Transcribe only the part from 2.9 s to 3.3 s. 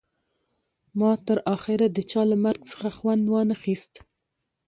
خوند